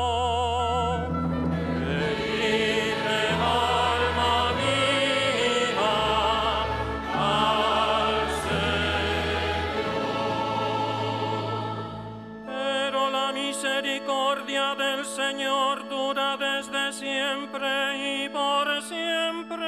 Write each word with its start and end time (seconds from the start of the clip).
Señor 15.16 15.88
dura 15.90 16.38
desde 16.38 16.94
siempre 16.94 18.26
y 18.26 18.30
por 18.30 18.82
siempre 18.82 19.66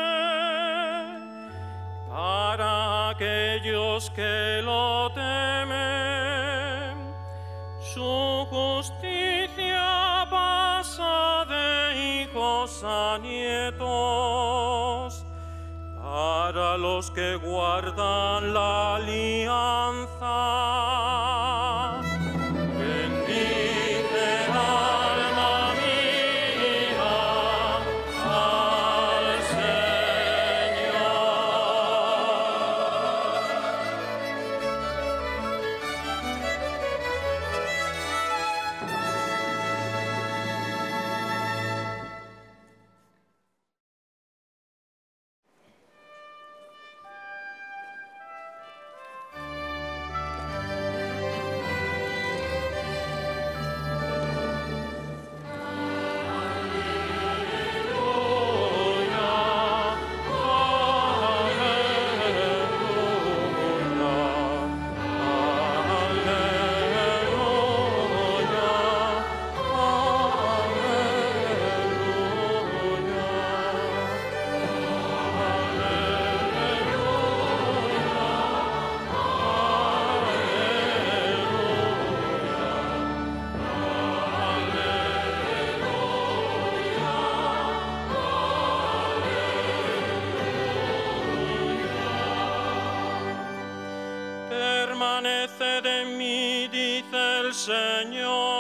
para 2.10 3.10
aquellos 3.10 4.10
que 4.12 4.62
lo 4.64 5.12
temen. 5.14 6.96
Su 7.80 8.46
justicia 8.50 10.28
pasa 10.30 11.46
de 11.46 12.24
hijos 12.24 12.84
a 12.84 13.18
nietos 13.20 13.80
para 16.02 16.78
los 16.78 17.10
que 17.12 17.36
guardan 17.36 18.54
la 18.54 18.96
alianza. 18.96 20.09
Permanece 95.20 95.82
de 95.82 96.06
mí, 96.06 96.70
dice 96.70 97.40
el 97.42 97.54
Señor. 97.54 98.59